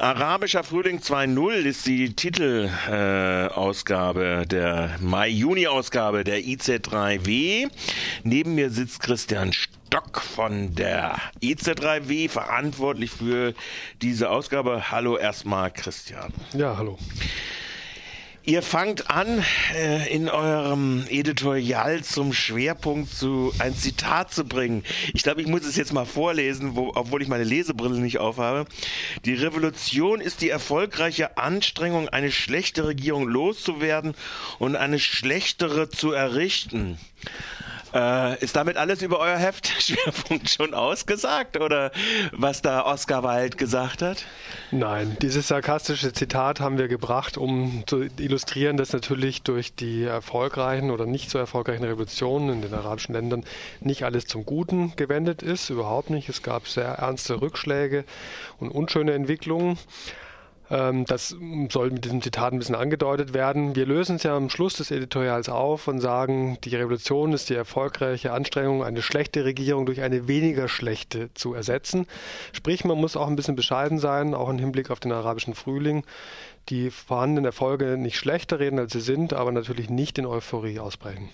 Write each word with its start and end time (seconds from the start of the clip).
Arabischer 0.00 0.64
Frühling 0.64 1.00
2.0 1.00 1.52
ist 1.66 1.86
die 1.86 2.16
Titelausgabe 2.16 4.24
äh, 4.24 4.46
der 4.46 4.96
Mai-Juni-Ausgabe 5.00 6.24
der 6.24 6.38
IZ3W. 6.38 7.68
Neben 8.22 8.54
mir 8.54 8.70
sitzt 8.70 9.00
Christian 9.00 9.52
Stock 9.52 10.22
von 10.22 10.74
der 10.74 11.18
IZ3W, 11.42 12.30
verantwortlich 12.30 13.10
für 13.10 13.52
diese 14.00 14.30
Ausgabe. 14.30 14.90
Hallo 14.90 15.18
erstmal, 15.18 15.70
Christian. 15.70 16.32
Ja, 16.54 16.78
hallo. 16.78 16.96
Ihr 18.44 18.62
fangt 18.62 19.10
an, 19.10 19.44
äh, 19.74 20.12
in 20.14 20.30
eurem 20.30 21.04
Editorial 21.10 22.02
zum 22.02 22.32
Schwerpunkt 22.32 23.12
zu 23.12 23.52
ein 23.58 23.76
Zitat 23.76 24.32
zu 24.32 24.44
bringen. 24.44 24.82
Ich 25.12 25.22
glaube, 25.22 25.42
ich 25.42 25.46
muss 25.46 25.66
es 25.66 25.76
jetzt 25.76 25.92
mal 25.92 26.06
vorlesen, 26.06 26.74
wo, 26.74 26.92
obwohl 26.94 27.20
ich 27.20 27.28
meine 27.28 27.44
Lesebrille 27.44 28.00
nicht 28.00 28.18
aufhabe. 28.18 28.64
Die 29.26 29.34
Revolution 29.34 30.22
ist 30.22 30.40
die 30.40 30.48
erfolgreiche 30.48 31.36
Anstrengung, 31.36 32.08
eine 32.08 32.32
schlechte 32.32 32.86
Regierung 32.86 33.28
loszuwerden 33.28 34.14
und 34.58 34.74
eine 34.74 34.98
schlechtere 34.98 35.90
zu 35.90 36.12
errichten. 36.12 36.98
Äh, 37.92 38.42
ist 38.42 38.54
damit 38.54 38.76
alles 38.76 39.02
über 39.02 39.18
euer 39.18 39.36
Heftschwerpunkt 39.36 40.48
schon 40.56 40.74
ausgesagt 40.74 41.58
oder 41.60 41.90
was 42.32 42.62
da 42.62 42.84
Oscar 42.84 43.24
Wilde 43.24 43.56
gesagt 43.56 44.02
hat? 44.02 44.24
Nein, 44.70 45.16
dieses 45.20 45.48
sarkastische 45.48 46.12
Zitat 46.12 46.60
haben 46.60 46.78
wir 46.78 46.86
gebracht, 46.86 47.36
um 47.36 47.82
zu 47.86 48.04
illustrieren, 48.18 48.76
dass 48.76 48.92
natürlich 48.92 49.42
durch 49.42 49.74
die 49.74 50.04
erfolgreichen 50.04 50.90
oder 50.90 51.06
nicht 51.06 51.30
so 51.30 51.38
erfolgreichen 51.38 51.84
Revolutionen 51.84 52.50
in 52.50 52.62
den 52.62 52.74
arabischen 52.74 53.14
Ländern 53.14 53.44
nicht 53.80 54.04
alles 54.04 54.26
zum 54.26 54.46
Guten 54.46 54.94
gewendet 54.94 55.42
ist, 55.42 55.70
überhaupt 55.70 56.10
nicht. 56.10 56.28
Es 56.28 56.42
gab 56.42 56.68
sehr 56.68 56.86
ernste 56.86 57.40
Rückschläge 57.40 58.04
und 58.58 58.70
unschöne 58.70 59.12
Entwicklungen. 59.14 59.78
Ähm, 60.70 61.04
das 61.04 61.36
soll 61.70 61.90
mit 61.90 62.04
diesem 62.04 62.22
Zitat 62.22 62.52
ein 62.52 62.58
bisschen 62.58 62.76
angedeutet 62.76 63.34
werden. 63.34 63.74
Wir 63.74 63.86
lösen 63.86 64.16
es 64.16 64.22
ja 64.22 64.36
am 64.36 64.50
Schluss 64.50 64.74
des 64.74 64.90
Editorials 64.90 65.48
auf 65.48 65.88
und 65.88 66.00
sagen, 66.00 66.58
die 66.64 66.76
Revolution 66.76 67.32
ist 67.32 67.50
die 67.50 67.54
erfolgreiche 67.54 68.32
Anstrengung, 68.32 68.84
eine 68.84 69.02
schlechte 69.02 69.44
Regierung 69.44 69.86
durch 69.86 70.00
eine 70.00 70.28
weniger 70.28 70.68
schlechte 70.68 71.32
zu 71.34 71.54
ersetzen. 71.54 72.06
Sprich, 72.52 72.84
man 72.84 72.98
muss 72.98 73.16
auch 73.16 73.26
ein 73.26 73.36
bisschen 73.36 73.56
bescheiden 73.56 73.98
sein, 73.98 74.34
auch 74.34 74.48
im 74.48 74.58
Hinblick 74.58 74.90
auf 74.90 75.00
den 75.00 75.12
arabischen 75.12 75.54
Frühling. 75.54 76.04
Die 76.68 76.90
vorhandenen 76.90 77.46
Erfolge 77.46 77.96
nicht 77.96 78.16
schlechter 78.16 78.60
reden, 78.60 78.78
als 78.78 78.92
sie 78.92 79.00
sind, 79.00 79.32
aber 79.32 79.50
natürlich 79.50 79.90
nicht 79.90 80.18
in 80.18 80.26
Euphorie 80.26 80.78
ausbrechen. 80.78 81.30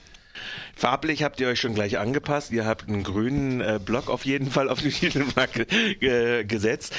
Farblich 0.75 1.23
habt 1.23 1.41
ihr 1.41 1.49
euch 1.49 1.61
schon 1.61 1.75
gleich 1.75 1.99
angepasst. 1.99 2.53
Ihr 2.53 2.67
habt 2.67 2.89
einen 2.89 3.03
grünen 3.03 3.61
äh, 3.61 3.81
Block 3.83 4.09
auf 4.09 4.25
jeden 4.25 4.51
Fall 4.51 4.69
auf 4.69 4.81
die 4.81 4.91
Titelmarke 4.91 5.67
äh, 6.01 6.45
gesetzt 6.45 6.95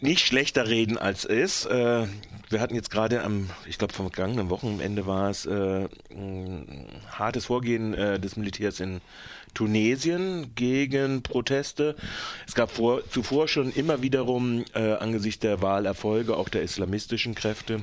nicht 0.00 0.26
schlechter 0.26 0.68
reden 0.68 0.98
als 0.98 1.24
ist. 1.24 1.66
Äh, 1.66 2.06
wir 2.50 2.60
hatten 2.60 2.74
jetzt 2.74 2.90
gerade 2.90 3.22
am, 3.22 3.50
ich 3.66 3.78
glaube 3.78 3.94
vom 3.94 4.10
vergangenen 4.10 4.50
Wochenende 4.50 5.06
war 5.06 5.30
es, 5.30 5.46
äh, 5.46 5.88
ein 6.10 6.86
hartes 7.10 7.46
Vorgehen 7.46 7.94
äh, 7.94 8.20
des 8.20 8.36
Militärs 8.36 8.80
in 8.80 9.00
Tunesien 9.54 10.54
gegen 10.54 11.22
Proteste. 11.22 11.96
Es 12.46 12.54
gab 12.54 12.70
vor, 12.70 13.08
zuvor 13.10 13.48
schon 13.48 13.70
immer 13.72 14.00
wiederum 14.00 14.64
angesichts 14.72 15.40
der 15.40 15.60
Wahlerfolge 15.60 16.38
auch 16.38 16.48
der 16.48 16.62
islamistischen 16.62 17.34
Kräfte 17.34 17.82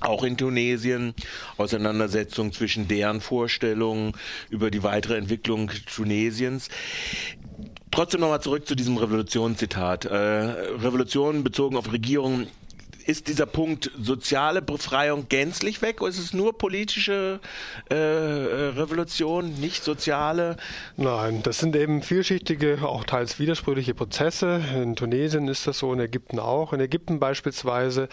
auch 0.00 0.22
in 0.22 0.36
Tunesien 0.36 1.14
Auseinandersetzungen 1.56 2.52
zwischen 2.52 2.88
deren 2.88 3.20
Vorstellungen 3.20 4.12
über 4.50 4.70
die 4.70 4.82
weitere 4.82 5.16
Entwicklung 5.16 5.70
Tunesiens. 5.92 6.68
Trotzdem 7.98 8.20
nochmal 8.20 8.40
zurück 8.40 8.64
zu 8.64 8.76
diesem 8.76 8.96
Revolutionszitat. 8.96 10.04
Äh, 10.04 10.14
Revolution 10.14 11.42
bezogen 11.42 11.76
auf 11.76 11.92
Regierungen. 11.92 12.46
Ist 13.06 13.26
dieser 13.26 13.46
Punkt 13.46 13.90
soziale 14.00 14.62
Befreiung 14.62 15.26
gänzlich 15.28 15.82
weg 15.82 16.00
oder 16.00 16.10
ist 16.10 16.20
es 16.20 16.32
nur 16.32 16.56
politische 16.56 17.40
äh, 17.88 17.94
Revolution, 17.96 19.52
nicht 19.54 19.82
soziale? 19.82 20.58
Nein, 20.96 21.42
das 21.42 21.58
sind 21.58 21.74
eben 21.74 22.02
vielschichtige, 22.02 22.78
auch 22.82 23.02
teils 23.02 23.40
widersprüchliche 23.40 23.94
Prozesse. 23.94 24.62
In 24.76 24.94
Tunesien 24.94 25.48
ist 25.48 25.66
das 25.66 25.80
so, 25.80 25.92
in 25.92 25.98
Ägypten 25.98 26.38
auch. 26.38 26.72
In 26.72 26.78
Ägypten 26.78 27.18
beispielsweise 27.18 28.08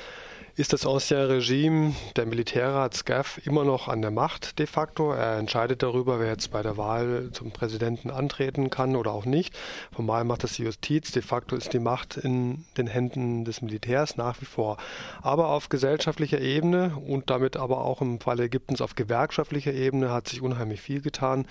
ist 0.57 0.71
das 0.71 0.85
Ancien-Regime, 0.85 1.95
der 2.15 2.25
Militärrat 2.25 2.93
SCAF, 2.93 3.45
immer 3.45 3.65
noch 3.65 3.89
an 3.89 4.01
der 4.01 4.11
Macht 4.11 4.57
de 4.57 4.65
facto. 4.67 5.11
Er 5.11 5.37
entscheidet 5.37 5.83
darüber, 5.83 6.17
wer 6.21 6.29
jetzt 6.29 6.51
bei 6.51 6.63
der 6.63 6.77
Wahl 6.77 7.29
zum 7.33 7.51
Präsidenten 7.51 8.09
antreten 8.09 8.69
kann 8.69 8.95
oder 8.95 9.11
auch 9.11 9.25
nicht. 9.25 9.53
Formal 9.91 10.23
macht 10.23 10.43
das 10.43 10.53
die 10.53 10.63
Justiz. 10.63 11.11
De 11.11 11.21
facto 11.21 11.57
ist 11.57 11.73
die 11.73 11.79
Macht 11.79 12.15
in 12.15 12.63
den 12.77 12.87
Händen 12.87 13.43
des 13.43 13.61
Militärs 13.61 14.15
nach 14.15 14.39
wie 14.39 14.45
vor. 14.45 14.77
Aber 15.21 15.49
auf 15.49 15.67
gesellschaftlicher 15.67 16.39
Ebene 16.39 16.95
und 17.05 17.29
damit 17.29 17.57
aber 17.57 17.83
auch 17.83 18.01
im 18.01 18.21
Fall 18.21 18.39
Ägyptens 18.39 18.79
auf 18.79 18.95
gewerkschaftlicher 18.95 19.73
Ebene 19.73 20.09
hat 20.09 20.29
sich 20.29 20.41
unheimlich 20.41 20.79
viel 20.79 21.01
getan. 21.01 21.47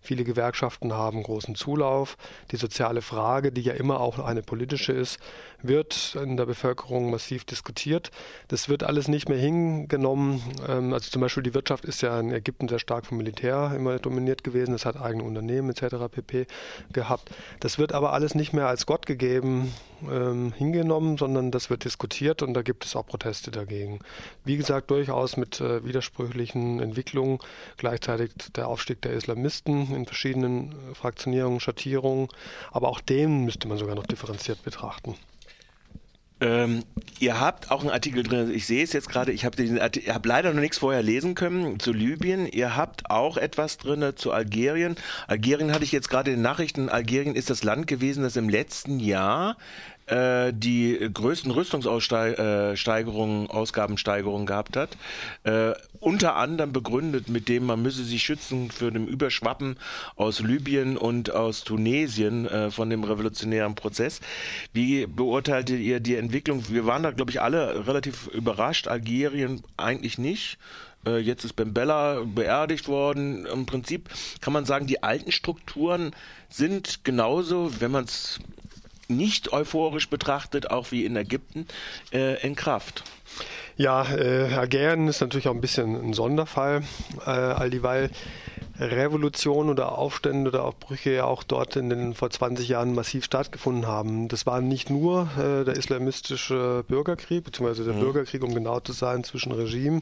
Viele 0.00 0.24
Gewerkschaften 0.24 0.92
haben 0.92 1.22
großen 1.22 1.54
Zulauf. 1.54 2.16
Die 2.50 2.56
soziale 2.56 3.02
Frage, 3.02 3.52
die 3.52 3.62
ja 3.62 3.74
immer 3.74 4.00
auch 4.00 4.18
eine 4.18 4.42
politische 4.42 4.92
ist, 4.92 5.20
wird 5.62 6.16
in 6.20 6.36
der 6.36 6.46
Bevölkerung 6.46 7.10
massiv 7.10 7.44
diskutiert. 7.44 8.10
Das 8.48 8.70
wird 8.70 8.82
alles 8.82 9.08
nicht 9.08 9.28
mehr 9.28 9.38
hingenommen. 9.38 10.42
Ähm, 10.66 10.92
also 10.92 11.10
zum 11.10 11.20
Beispiel 11.20 11.42
die 11.42 11.54
Wirtschaft 11.54 11.84
ist 11.84 12.00
ja 12.02 12.18
in 12.18 12.32
Ägypten 12.32 12.68
sehr 12.68 12.78
stark 12.78 13.06
vom 13.06 13.18
Militär 13.18 13.72
immer 13.76 13.98
dominiert 13.98 14.42
gewesen. 14.42 14.74
Es 14.74 14.86
hat 14.86 15.00
eigene 15.00 15.24
Unternehmen 15.24 15.70
etc. 15.70 15.96
pp. 16.10 16.46
gehabt. 16.92 17.30
Das 17.60 17.78
wird 17.78 17.92
aber 17.92 18.12
alles 18.12 18.34
nicht 18.34 18.52
mehr 18.52 18.66
als 18.66 18.86
Gott 18.86 19.06
gegeben 19.06 19.72
ähm, 20.02 20.52
hingenommen, 20.56 21.18
sondern 21.18 21.50
das 21.50 21.70
wird 21.70 21.84
diskutiert 21.84 22.42
und 22.42 22.54
da 22.54 22.62
gibt 22.62 22.84
es 22.84 22.96
auch 22.96 23.06
Proteste 23.06 23.50
dagegen. 23.50 24.00
Wie 24.44 24.56
gesagt, 24.56 24.90
durchaus 24.90 25.36
mit 25.36 25.60
äh, 25.60 25.84
widersprüchlichen 25.84 26.80
Entwicklungen. 26.80 27.38
Gleichzeitig 27.76 28.30
der 28.56 28.68
Aufstieg 28.68 29.02
der 29.02 29.12
Islamisten 29.12 29.94
in 29.94 30.06
verschiedenen 30.06 30.74
Fraktionierungen, 30.94 31.60
Schattierungen. 31.60 32.28
Aber 32.72 32.88
auch 32.88 33.00
den 33.00 33.44
müsste 33.44 33.68
man 33.68 33.76
sogar 33.76 33.94
noch 33.94 34.06
differenziert 34.06 34.62
betrachten. 34.62 35.16
Ähm, 36.40 36.84
ihr 37.18 37.40
habt 37.40 37.70
auch 37.70 37.80
einen 37.80 37.90
Artikel 37.90 38.22
drin, 38.22 38.52
ich 38.54 38.66
sehe 38.66 38.84
es 38.84 38.92
jetzt 38.92 39.08
gerade, 39.08 39.32
ich 39.32 39.44
habe 39.44 39.56
hab 39.58 40.24
leider 40.26 40.52
noch 40.52 40.60
nichts 40.60 40.78
vorher 40.78 41.02
lesen 41.02 41.34
können 41.34 41.80
zu 41.80 41.92
Libyen. 41.92 42.46
Ihr 42.46 42.76
habt 42.76 43.10
auch 43.10 43.36
etwas 43.36 43.78
drin 43.78 44.12
zu 44.14 44.30
Algerien. 44.32 44.96
Algerien 45.26 45.72
hatte 45.72 45.84
ich 45.84 45.92
jetzt 45.92 46.08
gerade 46.08 46.30
in 46.30 46.38
den 46.38 46.42
Nachrichten. 46.42 46.88
Algerien 46.88 47.34
ist 47.34 47.50
das 47.50 47.64
Land 47.64 47.86
gewesen, 47.88 48.22
das 48.22 48.36
im 48.36 48.48
letzten 48.48 49.00
Jahr 49.00 49.56
äh, 50.08 50.52
die 50.52 50.98
größten 51.12 51.50
Rüstungssteigerungen, 51.50 53.46
äh, 53.46 53.50
Ausgabensteigerungen 53.50 54.46
gehabt 54.46 54.76
hat. 54.76 54.96
Äh, 55.44 55.72
unter 56.00 56.36
anderem 56.36 56.72
begründet 56.72 57.28
mit 57.28 57.48
dem, 57.48 57.66
man 57.66 57.82
müsse 57.82 58.04
sich 58.04 58.22
schützen 58.22 58.70
für 58.70 58.90
den 58.90 59.06
Überschwappen 59.06 59.78
aus 60.16 60.40
Libyen 60.40 60.96
und 60.96 61.30
aus 61.32 61.64
Tunesien 61.64 62.46
äh, 62.46 62.70
von 62.70 62.90
dem 62.90 63.04
revolutionären 63.04 63.74
Prozess. 63.74 64.20
Wie 64.72 65.06
beurteiltet 65.06 65.80
ihr 65.80 66.00
die 66.00 66.16
Entwicklung? 66.16 66.68
Wir 66.68 66.86
waren 66.86 67.02
da, 67.02 67.10
glaube 67.10 67.30
ich, 67.30 67.40
alle 67.40 67.86
relativ 67.86 68.28
überrascht. 68.28 68.88
Algerien 68.88 69.62
eigentlich 69.76 70.18
nicht. 70.18 70.58
Äh, 71.06 71.18
jetzt 71.18 71.44
ist 71.44 71.54
Ben 71.54 71.74
Bella 71.74 72.22
beerdigt 72.24 72.88
worden. 72.88 73.46
Im 73.46 73.66
Prinzip 73.66 74.08
kann 74.40 74.52
man 74.52 74.64
sagen, 74.64 74.86
die 74.86 75.02
alten 75.02 75.32
Strukturen 75.32 76.14
sind 76.48 77.04
genauso, 77.04 77.70
wenn 77.80 77.90
man 77.90 78.04
es 78.04 78.38
nicht 79.08 79.52
euphorisch 79.52 80.08
betrachtet, 80.08 80.70
auch 80.70 80.92
wie 80.92 81.04
in 81.04 81.16
Ägypten, 81.16 81.66
äh, 82.12 82.40
in 82.46 82.54
Kraft. 82.54 83.04
Ja, 83.76 84.04
äh, 84.12 84.54
Algerien 84.54 85.08
ist 85.08 85.20
natürlich 85.20 85.48
auch 85.48 85.54
ein 85.54 85.60
bisschen 85.60 85.94
ein 85.94 86.12
Sonderfall, 86.12 86.82
äh, 87.24 87.30
all 87.30 87.70
dieweil 87.70 88.10
Revolutionen 88.80 89.70
oder 89.70 89.98
Aufstände 89.98 90.50
oder 90.50 90.64
Aufbrüche 90.64 91.10
ja 91.10 91.24
auch 91.24 91.42
dort 91.42 91.74
in 91.76 91.90
den 91.90 92.14
vor 92.14 92.30
20 92.30 92.68
Jahren 92.68 92.94
massiv 92.94 93.24
stattgefunden 93.24 93.86
haben. 93.86 94.28
Das 94.28 94.46
war 94.46 94.60
nicht 94.60 94.88
nur 94.88 95.28
äh, 95.36 95.64
der 95.64 95.76
islamistische 95.76 96.84
Bürgerkrieg, 96.86 97.44
beziehungsweise 97.44 97.84
der 97.84 97.94
mhm. 97.94 98.00
Bürgerkrieg, 98.00 98.42
um 98.44 98.54
genau 98.54 98.78
zu 98.80 98.92
sein, 98.92 99.24
zwischen 99.24 99.52
Regime, 99.52 100.00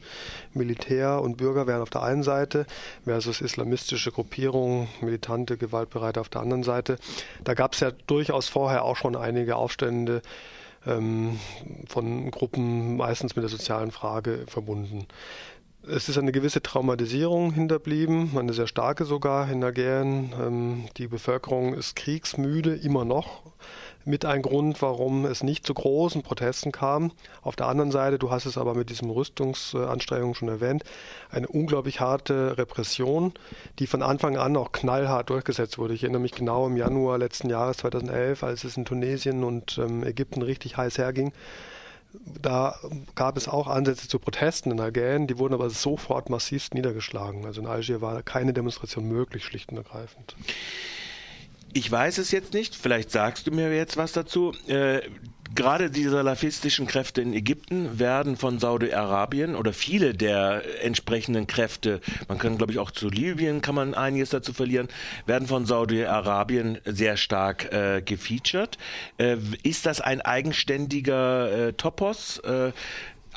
Militär 0.53 1.21
und 1.21 1.37
Bürger 1.37 1.65
wären 1.65 1.81
auf 1.81 1.89
der 1.89 2.03
einen 2.03 2.23
Seite, 2.23 2.67
versus 3.03 3.41
islamistische 3.41 4.11
Gruppierungen, 4.11 4.87
militante, 5.01 5.57
gewaltbereite 5.57 6.21
auf 6.21 6.29
der 6.29 6.41
anderen 6.41 6.63
Seite. 6.63 6.97
Da 7.43 7.55
gab 7.55 7.73
es 7.73 7.79
ja 7.79 7.91
durchaus 8.05 8.47
vorher 8.47 8.83
auch 8.83 8.95
schon 8.95 9.15
einige 9.15 9.55
Aufstände, 9.55 10.21
ähm, 10.85 11.39
von 11.87 12.31
Gruppen 12.31 12.97
meistens 12.97 13.35
mit 13.35 13.43
der 13.43 13.49
sozialen 13.49 13.91
Frage 13.91 14.45
verbunden. 14.47 15.07
Es 15.89 16.09
ist 16.09 16.17
eine 16.17 16.33
gewisse 16.33 16.61
Traumatisierung 16.61 17.53
hinterblieben, 17.53 18.37
eine 18.37 18.51
sehr 18.51 18.67
starke 18.67 19.05
sogar 19.05 19.49
in 19.49 19.63
Algerien. 19.63 20.33
Ähm, 20.39 20.83
die 20.97 21.07
Bevölkerung 21.07 21.73
ist 21.73 21.95
kriegsmüde, 21.95 22.75
immer 22.75 23.05
noch 23.05 23.43
mit 24.07 24.25
ein 24.25 24.41
Grund, 24.41 24.81
warum 24.81 25.25
es 25.25 25.43
nicht 25.43 25.65
zu 25.65 25.73
großen 25.73 26.23
Protesten 26.23 26.71
kam. 26.71 27.11
Auf 27.41 27.55
der 27.55 27.67
anderen 27.67 27.91
Seite, 27.91 28.17
du 28.17 28.31
hast 28.31 28.45
es 28.45 28.57
aber 28.57 28.73
mit 28.73 28.89
diesen 28.89 29.09
Rüstungsanstrengungen 29.09 30.35
schon 30.35 30.47
erwähnt, 30.47 30.83
eine 31.29 31.47
unglaublich 31.47 31.99
harte 31.99 32.57
Repression, 32.57 33.33
die 33.79 33.87
von 33.87 34.01
Anfang 34.01 34.37
an 34.37 34.55
auch 34.57 34.71
knallhart 34.71 35.29
durchgesetzt 35.29 35.77
wurde. 35.77 35.93
Ich 35.93 36.03
erinnere 36.03 36.21
mich 36.21 36.31
genau 36.31 36.67
im 36.67 36.77
Januar 36.77 37.17
letzten 37.17 37.49
Jahres 37.49 37.77
2011, 37.77 38.43
als 38.43 38.63
es 38.63 38.77
in 38.77 38.85
Tunesien 38.85 39.43
und 39.43 39.77
ähm, 39.77 40.03
Ägypten 40.03 40.41
richtig 40.41 40.77
heiß 40.77 40.97
herging 40.97 41.33
da 42.41 42.79
gab 43.15 43.37
es 43.37 43.47
auch 43.47 43.67
Ansätze 43.67 44.07
zu 44.07 44.19
Protesten 44.19 44.71
in 44.71 44.79
Algerien, 44.79 45.27
die 45.27 45.37
wurden 45.37 45.53
aber 45.53 45.69
sofort 45.69 46.29
massivst 46.29 46.73
niedergeschlagen. 46.73 47.45
Also 47.45 47.61
in 47.61 47.67
Algier 47.67 48.01
war 48.01 48.21
keine 48.23 48.53
Demonstration 48.53 49.07
möglich, 49.07 49.43
schlicht 49.43 49.69
und 49.69 49.77
ergreifend. 49.77 50.35
Ich 51.73 51.91
weiß 51.91 52.17
es 52.17 52.31
jetzt 52.31 52.53
nicht, 52.53 52.75
vielleicht 52.75 53.11
sagst 53.11 53.47
du 53.47 53.51
mir 53.51 53.75
jetzt 53.75 53.97
was 53.97 54.11
dazu. 54.11 54.53
Äh, 54.67 55.01
gerade 55.55 55.89
die 55.89 56.03
salafistischen 56.03 56.87
Kräfte 56.87 57.21
in 57.21 57.33
Ägypten 57.33 57.99
werden 57.99 58.37
von 58.37 58.59
Saudi-Arabien 58.59 59.55
oder 59.55 59.73
viele 59.73 60.13
der 60.13 60.83
entsprechenden 60.83 61.47
Kräfte, 61.47 62.01
man 62.27 62.37
kann 62.37 62.57
glaube 62.57 62.71
ich 62.71 62.79
auch 62.79 62.91
zu 62.91 63.09
Libyen 63.09 63.61
kann 63.61 63.75
man 63.75 63.93
einiges 63.93 64.29
dazu 64.29 64.53
verlieren, 64.53 64.87
werden 65.25 65.47
von 65.47 65.65
Saudi-Arabien 65.65 66.79
sehr 66.85 67.17
stark 67.17 67.71
äh, 67.71 68.01
gefeatured. 68.01 68.77
Äh, 69.17 69.37
ist 69.63 69.85
das 69.85 70.01
ein 70.01 70.21
eigenständiger 70.21 71.67
äh, 71.69 71.73
Topos? 71.73 72.39
Äh, 72.39 72.71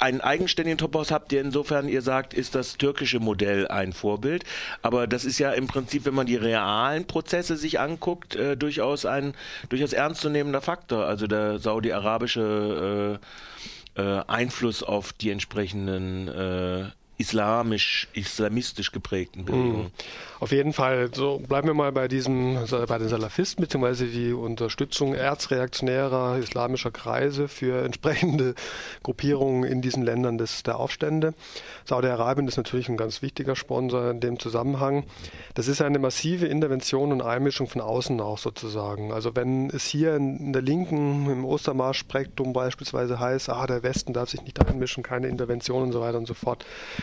einen 0.00 0.20
eigenständigen 0.20 0.79
Topos 0.79 1.11
habt 1.11 1.32
ihr 1.32 1.41
insofern, 1.41 1.88
ihr 1.88 2.02
sagt, 2.02 2.35
ist 2.35 2.55
das 2.55 2.76
türkische 2.76 3.20
Modell 3.20 3.69
ein 3.69 3.93
Vorbild. 3.93 4.44
Aber 4.82 5.06
das 5.06 5.25
ist 5.25 5.38
ja 5.38 5.52
im 5.52 5.67
Prinzip, 5.67 6.05
wenn 6.06 6.14
man 6.14 6.26
die 6.26 6.37
realen 6.37 7.06
Prozesse 7.06 7.56
sich 7.56 7.81
anguckt, 7.81 8.37
äh, 8.37 8.56
durchaus 8.56 9.05
ein 9.05 9.35
durchaus 9.69 9.93
ernstzunehmender 9.93 10.61
Faktor. 10.61 11.06
Also 11.06 11.26
der 11.26 11.58
saudi-arabische 11.58 13.19
äh, 13.97 14.00
äh, 14.00 14.23
Einfluss 14.26 14.82
auf 14.82 15.12
die 15.12 15.31
entsprechenden 15.31 16.29
äh, 16.29 16.85
islamisch, 17.21 18.09
islamistisch 18.15 18.93
geprägten 18.93 19.45
Bewegung. 19.45 19.83
Mhm. 19.85 19.91
Auf 20.41 20.53
jeden 20.53 20.73
Fall. 20.73 21.11
So 21.13 21.39
bleiben 21.39 21.67
wir 21.69 21.75
mal 21.75 21.93
bei 21.93 22.09
diesem, 22.09 22.59
bei 22.89 22.97
den 22.97 23.09
Salafisten 23.09 23.61
beziehungsweise 23.61 24.07
die 24.07 24.33
Unterstützung 24.33 25.13
erzreaktionärer 25.13 26.39
islamischer 26.39 26.91
Kreise 26.91 27.47
für 27.47 27.85
entsprechende 27.85 28.55
Gruppierungen 29.03 29.65
in 29.65 29.83
diesen 29.83 30.03
Ländern 30.03 30.39
des, 30.39 30.63
der 30.63 30.79
Aufstände. 30.79 31.35
Saudi-Arabien 31.85 32.49
ist 32.49 32.57
natürlich 32.57 32.89
ein 32.89 32.97
ganz 32.97 33.21
wichtiger 33.21 33.55
Sponsor 33.55 34.11
in 34.11 34.21
dem 34.21 34.39
Zusammenhang. 34.39 35.05
Das 35.53 35.69
ist 35.69 35.83
eine 35.83 35.99
massive 35.99 36.47
Intervention 36.47 37.13
und 37.13 37.21
Einmischung 37.21 37.67
von 37.67 37.83
außen 37.83 38.19
auch 38.23 38.39
sozusagen. 38.39 39.13
Also 39.13 39.37
wenn 39.37 39.69
es 39.69 39.85
hier 39.85 40.17
in 40.17 40.55
der 40.55 40.63
Linken 40.63 41.31
im 41.31 41.45
Ostermarsch-Spektrum 41.45 42.55
beispielsweise 42.55 43.21
heißt, 43.21 43.51
ah, 43.51 43.67
der 43.67 43.83
Westen 43.83 44.15
darf 44.15 44.31
sich 44.31 44.41
nicht 44.41 44.59
einmischen, 44.67 45.03
keine 45.03 45.27
Intervention 45.27 45.83
und 45.83 45.93
so 45.93 46.01
weiter 46.01 46.17
und 46.17 46.27
so 46.27 46.35
fort, 46.35 46.65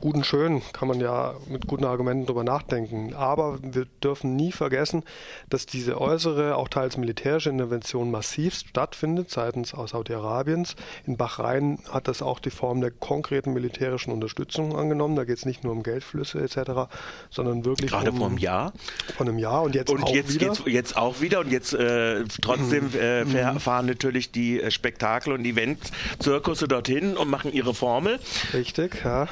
gut 0.00 0.14
und 0.14 0.26
schön, 0.26 0.62
kann 0.72 0.88
man 0.88 1.00
ja 1.00 1.34
mit 1.48 1.66
guten 1.66 1.84
Argumenten 1.84 2.26
darüber 2.26 2.44
nachdenken. 2.44 3.14
Aber 3.14 3.58
wir 3.62 3.86
dürfen 4.02 4.36
nie 4.36 4.52
vergessen, 4.52 5.04
dass 5.48 5.66
diese 5.66 6.00
äußere, 6.00 6.56
auch 6.56 6.68
teils 6.68 6.96
militärische 6.96 7.50
Intervention 7.50 8.10
massivst 8.10 8.68
stattfindet 8.68 9.30
seitens 9.30 9.70
Saudi-Arabiens. 9.70 10.76
In 11.06 11.16
Bahrain 11.16 11.78
hat 11.90 12.08
das 12.08 12.22
auch 12.22 12.38
die 12.38 12.50
Form 12.50 12.80
der 12.80 12.90
konkreten 12.90 13.52
militärischen 13.52 14.12
Unterstützung 14.12 14.76
angenommen. 14.76 15.16
Da 15.16 15.24
geht 15.24 15.38
es 15.38 15.46
nicht 15.46 15.64
nur 15.64 15.72
um 15.72 15.82
Geldflüsse 15.82 16.40
etc., 16.40 16.90
sondern 17.30 17.64
wirklich 17.64 17.90
gerade 17.90 18.10
um, 18.10 18.18
vor 18.18 18.26
einem 18.28 18.38
Jahr. 18.38 18.72
Vor 19.16 19.26
einem 19.26 19.38
Jahr 19.38 19.62
und 19.62 19.74
jetzt 19.74 19.90
und 19.90 20.02
auch 20.02 20.14
jetzt 20.14 20.34
wieder. 20.34 20.48
Geht's 20.48 20.62
jetzt 20.66 20.96
auch 20.96 21.20
wieder 21.20 21.40
und 21.40 21.50
jetzt 21.50 21.74
äh, 21.74 22.24
trotzdem 22.40 22.86
mhm. 22.86 22.98
äh, 23.00 23.24
mhm. 23.24 23.60
fahren 23.60 23.86
natürlich 23.86 24.32
die 24.32 24.60
äh, 24.60 24.70
Spektakel 24.70 25.32
und 25.32 25.44
Event-Zirkusse 25.44 26.68
dorthin 26.68 27.16
und 27.16 27.28
machen 27.28 27.52
ihre 27.52 27.74
Formel. 27.74 28.18
Richtig, 28.52 29.04
ja. 29.04 29.28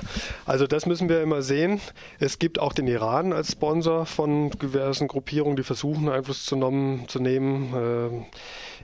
Also 0.46 0.57
also 0.58 0.66
das 0.66 0.86
müssen 0.86 1.08
wir 1.08 1.22
immer 1.22 1.40
sehen. 1.40 1.80
Es 2.18 2.40
gibt 2.40 2.58
auch 2.58 2.72
den 2.72 2.88
Iran 2.88 3.32
als 3.32 3.52
Sponsor 3.52 4.06
von 4.06 4.50
diversen 4.50 5.06
Gruppierungen, 5.06 5.54
die 5.54 5.62
versuchen 5.62 6.08
Einfluss 6.08 6.46
zu, 6.46 6.56
nehmen. 6.56 7.72
Ähm, 7.76 8.24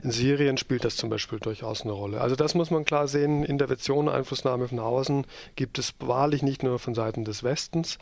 in 0.01 0.11
Syrien 0.11 0.57
spielt 0.57 0.85
das 0.85 0.95
zum 0.95 1.09
Beispiel 1.09 1.37
durchaus 1.39 1.81
eine 1.81 1.91
Rolle. 1.91 2.21
Also 2.21 2.37
das 2.37 2.55
muss 2.55 2.71
man 2.71 2.85
klar 2.85 3.09
sehen. 3.09 3.43
Intervention, 3.43 4.07
Einflussnahme 4.07 4.69
von 4.69 4.79
außen 4.79 5.27
gibt 5.57 5.77
es 5.77 5.93
wahrlich 5.99 6.43
nicht 6.43 6.63
nur 6.63 6.79
von 6.79 6.95
Seiten 6.95 7.25
des 7.25 7.43
Westens. 7.43 7.97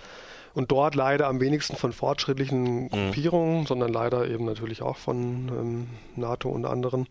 Und 0.54 0.72
dort 0.72 0.94
leider 0.94 1.26
am 1.26 1.40
wenigsten 1.40 1.76
von 1.76 1.94
fortschrittlichen 1.94 2.84
mhm. 2.84 2.90
Gruppierungen, 2.90 3.62
mhm. 3.62 3.66
sondern 3.66 3.92
leider 3.92 4.28
eben 4.28 4.46
natürlich 4.46 4.84
auch 4.84 4.98
von 4.98 5.48
ähm, 5.50 5.88
NATO 6.16 6.50
und 6.50 6.68
anderen. 6.68 7.08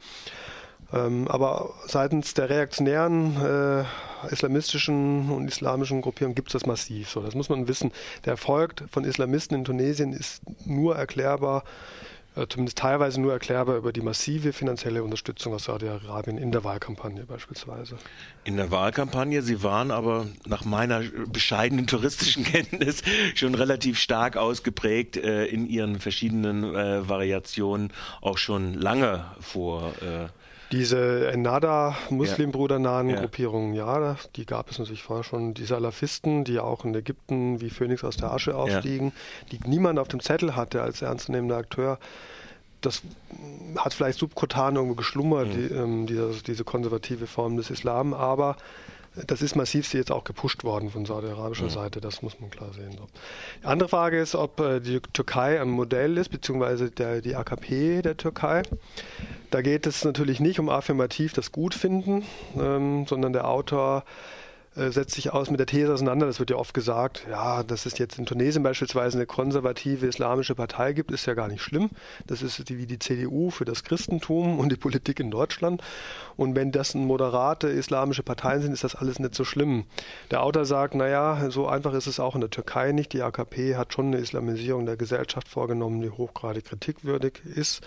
Ähm, 0.92 1.26
aber 1.28 1.70
seitens 1.86 2.34
der 2.34 2.50
reaktionären 2.50 3.36
äh, 3.36 3.84
islamistischen 4.30 5.30
und 5.30 5.48
islamischen 5.48 6.02
Gruppierungen 6.02 6.34
gibt 6.34 6.48
es 6.48 6.52
das 6.52 6.66
massiv. 6.66 7.08
So, 7.10 7.20
das 7.20 7.34
muss 7.34 7.48
man 7.48 7.66
wissen. 7.66 7.92
Der 8.24 8.32
Erfolg 8.32 8.84
von 8.90 9.04
Islamisten 9.04 9.56
in 9.56 9.64
Tunesien 9.64 10.12
ist 10.12 10.42
nur 10.66 10.96
erklärbar, 10.96 11.64
äh, 12.36 12.46
zumindest 12.46 12.78
teilweise 12.78 13.20
nur 13.20 13.32
erklärbar 13.32 13.76
über 13.76 13.92
die 13.92 14.02
massive 14.02 14.52
finanzielle 14.52 15.02
Unterstützung 15.02 15.54
aus 15.54 15.64
Saudi-Arabien 15.64 16.36
in 16.36 16.52
der 16.52 16.62
Wahlkampagne 16.62 17.24
beispielsweise. 17.24 17.96
In 18.44 18.58
der 18.58 18.70
Wahlkampagne, 18.70 19.40
Sie 19.40 19.62
waren 19.62 19.90
aber 19.90 20.26
nach 20.44 20.64
meiner 20.64 21.00
bescheidenen 21.26 21.86
touristischen 21.86 22.44
Kenntnis 22.52 23.02
schon 23.34 23.54
relativ 23.54 23.98
stark 23.98 24.36
ausgeprägt 24.36 25.16
äh, 25.16 25.46
in 25.46 25.66
Ihren 25.66 26.00
verschiedenen 26.00 26.74
äh, 26.74 27.08
Variationen, 27.08 27.92
auch 28.20 28.36
schon 28.36 28.74
lange 28.74 29.24
vor. 29.40 29.94
Äh 30.02 30.28
diese 30.72 31.30
Ennada, 31.30 31.96
Muslimbrudernahen 32.08 33.10
ja. 33.10 33.20
Gruppierungen, 33.20 33.74
ja, 33.74 34.16
die 34.36 34.46
gab 34.46 34.70
es 34.70 34.78
natürlich 34.78 35.02
vorher 35.02 35.22
schon. 35.22 35.52
Die 35.52 35.64
Salafisten, 35.64 36.44
die 36.44 36.58
auch 36.58 36.84
in 36.84 36.94
Ägypten 36.94 37.60
wie 37.60 37.68
Phönix 37.68 38.02
aus 38.02 38.16
der 38.16 38.32
Asche 38.32 38.56
aufstiegen, 38.56 39.08
ja. 39.08 39.58
die 39.58 39.68
niemand 39.68 39.98
auf 39.98 40.08
dem 40.08 40.20
Zettel 40.20 40.56
hatte 40.56 40.82
als 40.82 41.02
ernstzunehmender 41.02 41.56
Akteur. 41.58 41.98
Das 42.80 43.02
hat 43.76 43.94
vielleicht 43.94 44.18
subkutan 44.18 44.76
irgendwo 44.76 44.96
geschlummert, 44.96 45.48
mhm. 45.48 45.52
die, 45.52 45.74
ähm, 45.74 46.06
diese, 46.06 46.42
diese 46.42 46.64
konservative 46.64 47.26
Form 47.26 47.56
des 47.56 47.70
Islam, 47.70 48.14
aber 48.14 48.56
das 49.26 49.42
ist 49.42 49.56
massiv 49.56 49.92
jetzt 49.92 50.10
auch 50.10 50.24
gepusht 50.24 50.64
worden 50.64 50.90
von 50.90 51.04
saudi-arabischer 51.04 51.64
mhm. 51.64 51.70
Seite, 51.70 52.00
das 52.00 52.22
muss 52.22 52.40
man 52.40 52.50
klar 52.50 52.72
sehen. 52.72 52.92
So. 52.92 53.06
Die 53.62 53.66
andere 53.66 53.88
Frage 53.90 54.18
ist, 54.18 54.34
ob 54.34 54.58
äh, 54.58 54.80
die 54.80 55.00
Türkei 55.12 55.60
ein 55.60 55.68
Modell 55.68 56.16
ist, 56.16 56.30
beziehungsweise 56.30 56.90
der, 56.90 57.20
die 57.20 57.36
AKP 57.36 58.00
der 58.00 58.16
Türkei. 58.16 58.62
Da 59.52 59.60
geht 59.60 59.86
es 59.86 60.02
natürlich 60.02 60.40
nicht 60.40 60.58
um 60.60 60.70
affirmativ 60.70 61.34
das 61.34 61.52
Gutfinden, 61.52 62.24
ähm, 62.58 63.06
sondern 63.06 63.34
der 63.34 63.46
Autor 63.46 64.02
äh, 64.76 64.88
setzt 64.88 65.14
sich 65.14 65.30
aus 65.30 65.50
mit 65.50 65.60
der 65.60 65.66
These 65.66 65.92
auseinander. 65.92 66.24
Das 66.24 66.38
wird 66.38 66.48
ja 66.48 66.56
oft 66.56 66.72
gesagt, 66.72 67.26
ja, 67.28 67.62
dass 67.62 67.84
es 67.84 67.98
jetzt 67.98 68.18
in 68.18 68.24
Tunesien 68.24 68.62
beispielsweise 68.62 69.18
eine 69.18 69.26
konservative 69.26 70.06
islamische 70.06 70.54
Partei 70.54 70.94
gibt, 70.94 71.10
ist 71.10 71.26
ja 71.26 71.34
gar 71.34 71.48
nicht 71.48 71.60
schlimm. 71.60 71.90
Das 72.26 72.40
ist 72.40 72.66
die, 72.66 72.78
wie 72.78 72.86
die 72.86 72.98
CDU 72.98 73.50
für 73.50 73.66
das 73.66 73.84
Christentum 73.84 74.58
und 74.58 74.72
die 74.72 74.76
Politik 74.76 75.20
in 75.20 75.30
Deutschland. 75.30 75.82
Und 76.36 76.56
wenn 76.56 76.72
das 76.72 76.94
moderate 76.94 77.68
islamische 77.68 78.22
Parteien 78.22 78.62
sind, 78.62 78.72
ist 78.72 78.84
das 78.84 78.94
alles 78.94 79.18
nicht 79.18 79.34
so 79.34 79.44
schlimm. 79.44 79.84
Der 80.30 80.42
Autor 80.42 80.64
sagt, 80.64 80.94
naja, 80.94 81.50
so 81.50 81.66
einfach 81.66 81.92
ist 81.92 82.06
es 82.06 82.20
auch 82.20 82.36
in 82.36 82.40
der 82.40 82.48
Türkei 82.48 82.92
nicht. 82.92 83.12
Die 83.12 83.20
AKP 83.20 83.76
hat 83.76 83.92
schon 83.92 84.06
eine 84.06 84.16
Islamisierung 84.16 84.86
der 84.86 84.96
Gesellschaft 84.96 85.46
vorgenommen, 85.46 86.00
die 86.00 86.08
hochgradig 86.08 86.64
kritikwürdig 86.64 87.42
ist. 87.44 87.82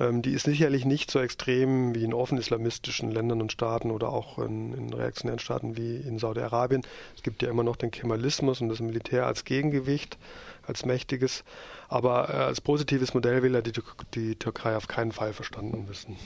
Ähm, 0.00 0.22
die 0.22 0.32
ist 0.32 0.44
sicherlich 0.44 0.84
nicht 0.84 1.10
so 1.10 1.20
extrem 1.20 1.94
wie 1.94 2.04
in 2.04 2.14
offen 2.14 2.38
islamistischen 2.38 3.10
Ländern 3.10 3.40
und 3.40 3.52
Staaten 3.52 3.90
oder 3.90 4.08
auch 4.08 4.38
in, 4.38 4.74
in 4.74 4.92
reaktionären 4.92 5.38
Staaten 5.38 5.76
wie 5.76 5.96
in 5.96 6.18
Saudi-Arabien. 6.18 6.82
Es 7.16 7.22
gibt 7.22 7.42
ja 7.42 7.48
immer 7.48 7.62
noch 7.62 7.76
den 7.76 7.90
Kemalismus 7.90 8.60
und 8.60 8.68
das 8.68 8.80
Militär 8.80 9.26
als 9.26 9.44
Gegengewicht, 9.44 10.18
als 10.66 10.84
mächtiges. 10.84 11.44
Aber 11.88 12.28
äh, 12.28 12.32
als 12.32 12.60
positives 12.60 13.14
Modell 13.14 13.42
will 13.42 13.54
er 13.54 13.62
die, 13.62 13.72
die, 14.14 14.34
Türkei 14.34 14.76
auf 14.76 14.88
keinen 14.88 15.12
Fall 15.12 15.32
verstanden 15.32 15.88
wissen. 15.88 16.16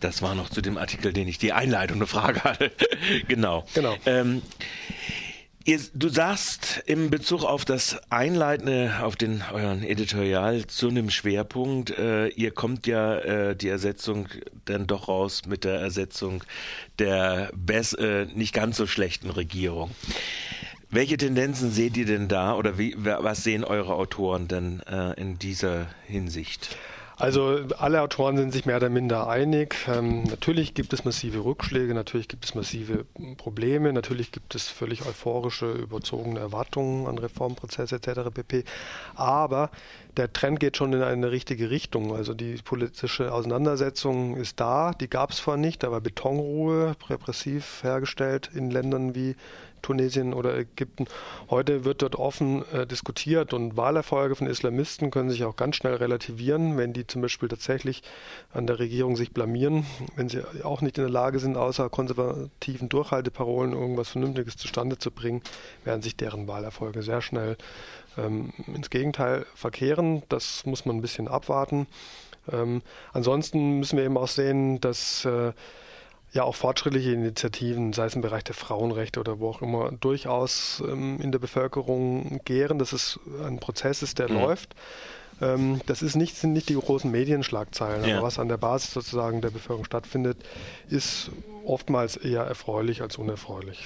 Das 0.00 0.20
war 0.20 0.34
noch 0.34 0.50
zu 0.50 0.60
dem 0.60 0.76
Artikel, 0.76 1.12
den 1.12 1.26
ich 1.28 1.38
die 1.38 1.52
Einleitung 1.52 1.96
eine 1.96 2.06
Frage 2.06 2.44
hatte. 2.44 2.70
genau. 3.28 3.64
Genau. 3.74 3.96
Ähm, 4.04 4.42
Ihr, 5.68 5.80
du 5.94 6.08
sagst 6.08 6.84
im 6.86 7.10
Bezug 7.10 7.42
auf 7.42 7.64
das 7.64 7.98
Einleitende, 8.08 9.00
auf 9.02 9.16
den 9.16 9.42
euren 9.52 9.82
Editorial 9.82 10.64
zu 10.68 10.86
einem 10.86 11.10
Schwerpunkt, 11.10 11.90
äh, 11.90 12.28
ihr 12.28 12.52
kommt 12.52 12.86
ja 12.86 13.18
äh, 13.18 13.56
die 13.56 13.68
Ersetzung 13.68 14.28
dann 14.66 14.86
doch 14.86 15.08
raus 15.08 15.42
mit 15.48 15.64
der 15.64 15.80
Ersetzung 15.80 16.44
der 17.00 17.50
bess 17.52 17.94
äh, 17.94 18.26
nicht 18.26 18.54
ganz 18.54 18.76
so 18.76 18.86
schlechten 18.86 19.28
Regierung. 19.28 19.90
Welche 20.88 21.16
Tendenzen 21.16 21.72
seht 21.72 21.96
ihr 21.96 22.06
denn 22.06 22.28
da 22.28 22.54
oder 22.54 22.78
wie, 22.78 22.94
was 22.96 23.42
sehen 23.42 23.64
eure 23.64 23.94
Autoren 23.94 24.46
denn 24.46 24.82
äh, 24.86 25.20
in 25.20 25.36
dieser 25.40 25.88
Hinsicht? 26.06 26.76
Also 27.18 27.60
alle 27.78 28.02
Autoren 28.02 28.36
sind 28.36 28.52
sich 28.52 28.66
mehr 28.66 28.76
oder 28.76 28.90
minder 28.90 29.26
einig. 29.26 29.74
Ähm, 29.88 30.24
natürlich 30.24 30.74
gibt 30.74 30.92
es 30.92 31.06
massive 31.06 31.44
Rückschläge, 31.46 31.94
natürlich 31.94 32.28
gibt 32.28 32.44
es 32.44 32.54
massive 32.54 33.06
Probleme, 33.38 33.90
natürlich 33.94 34.32
gibt 34.32 34.54
es 34.54 34.68
völlig 34.68 35.06
euphorische, 35.06 35.72
überzogene 35.72 36.40
Erwartungen 36.40 37.06
an 37.06 37.16
Reformprozesse 37.16 37.96
etc. 37.96 38.28
pp. 38.34 38.64
Aber 39.14 39.70
der 40.16 40.32
Trend 40.32 40.60
geht 40.60 40.76
schon 40.76 40.92
in 40.92 41.02
eine 41.02 41.30
richtige 41.30 41.70
Richtung. 41.70 42.14
Also 42.14 42.34
die 42.34 42.56
politische 42.56 43.32
Auseinandersetzung 43.32 44.36
ist 44.36 44.60
da, 44.60 44.92
die 44.92 45.08
gab 45.08 45.30
es 45.30 45.38
vorher 45.38 45.60
nicht, 45.60 45.82
da 45.82 45.90
war 45.90 46.00
Betonruhe 46.00 46.96
repressiv 47.08 47.82
hergestellt 47.82 48.50
in 48.54 48.70
Ländern 48.70 49.14
wie 49.14 49.36
Tunesien 49.82 50.34
oder 50.34 50.56
Ägypten. 50.58 51.06
Heute 51.48 51.84
wird 51.84 52.02
dort 52.02 52.16
offen 52.16 52.64
äh, 52.72 52.86
diskutiert 52.86 53.52
und 53.52 53.76
Wahlerfolge 53.76 54.34
von 54.34 54.48
Islamisten 54.48 55.12
können 55.12 55.30
sich 55.30 55.44
auch 55.44 55.54
ganz 55.54 55.76
schnell 55.76 55.94
relativieren, 55.94 56.76
wenn 56.76 56.92
die 56.92 57.06
zum 57.06 57.22
Beispiel 57.22 57.48
tatsächlich 57.48 58.02
an 58.52 58.66
der 58.66 58.80
Regierung 58.80 59.14
sich 59.14 59.32
blamieren, 59.32 59.86
wenn 60.16 60.28
sie 60.28 60.42
auch 60.64 60.80
nicht 60.80 60.98
in 60.98 61.04
der 61.04 61.12
Lage 61.12 61.38
sind, 61.38 61.56
außer 61.56 61.88
konservativen 61.88 62.88
Durchhalteparolen 62.88 63.72
irgendwas 63.74 64.08
Vernünftiges 64.08 64.56
zustande 64.56 64.98
zu 64.98 65.12
bringen, 65.12 65.42
werden 65.84 66.02
sich 66.02 66.16
deren 66.16 66.48
Wahlerfolge 66.48 67.02
sehr 67.02 67.22
schnell 67.22 67.56
ähm, 68.18 68.52
ins 68.66 68.90
Gegenteil 68.90 69.46
verkehren. 69.54 70.22
Das 70.28 70.66
muss 70.66 70.84
man 70.84 70.96
ein 70.96 71.02
bisschen 71.02 71.28
abwarten. 71.28 71.86
Ähm, 72.52 72.82
ansonsten 73.12 73.78
müssen 73.78 73.96
wir 73.96 74.04
eben 74.04 74.16
auch 74.16 74.28
sehen, 74.28 74.80
dass 74.80 75.24
äh, 75.24 75.52
ja 76.32 76.44
auch 76.44 76.54
fortschrittliche 76.54 77.12
Initiativen, 77.12 77.92
sei 77.92 78.06
es 78.06 78.14
im 78.14 78.22
Bereich 78.22 78.44
der 78.44 78.54
Frauenrechte 78.54 79.20
oder 79.20 79.40
wo 79.40 79.50
auch 79.50 79.62
immer, 79.62 79.90
durchaus 79.92 80.82
ähm, 80.86 81.18
in 81.20 81.32
der 81.32 81.38
Bevölkerung 81.38 82.40
gären. 82.44 82.78
Das 82.78 82.92
ist 82.92 83.18
ein 83.44 83.58
Prozess 83.58 84.02
ist, 84.02 84.18
der 84.18 84.30
mhm. 84.30 84.40
läuft. 84.40 84.74
Ähm, 85.40 85.80
das 85.86 86.02
ist 86.02 86.14
nicht, 86.14 86.36
sind 86.36 86.52
nicht 86.52 86.68
die 86.68 86.74
großen 86.74 87.10
Medienschlagzeilen, 87.10 88.04
ja. 88.04 88.18
aber 88.18 88.26
was 88.26 88.38
an 88.38 88.48
der 88.48 88.56
Basis 88.56 88.92
sozusagen 88.92 89.40
der 89.40 89.50
Bevölkerung 89.50 89.84
stattfindet, 89.84 90.38
ist 90.88 91.30
oftmals 91.64 92.16
eher 92.16 92.42
erfreulich 92.42 93.02
als 93.02 93.16
unerfreulich. 93.16 93.84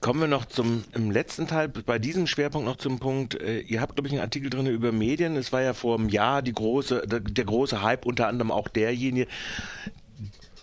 Kommen 0.00 0.20
wir 0.20 0.28
noch 0.28 0.46
zum 0.46 0.84
im 0.94 1.10
letzten 1.10 1.46
Teil, 1.46 1.68
bei 1.68 1.98
diesem 1.98 2.26
Schwerpunkt 2.26 2.66
noch 2.66 2.76
zum 2.76 2.98
Punkt, 2.98 3.38
äh, 3.38 3.60
ihr 3.60 3.82
habt, 3.82 3.96
glaube 3.96 4.08
ich, 4.08 4.14
einen 4.14 4.22
Artikel 4.22 4.48
drin 4.48 4.66
über 4.66 4.92
Medien. 4.92 5.36
Es 5.36 5.52
war 5.52 5.60
ja 5.60 5.74
vor 5.74 5.98
einem 5.98 6.08
Jahr 6.08 6.40
die 6.40 6.54
große, 6.54 7.06
der, 7.06 7.20
der 7.20 7.44
große 7.44 7.82
Hype, 7.82 8.06
unter 8.06 8.26
anderem 8.26 8.50
auch 8.50 8.68
derjenige, 8.68 9.28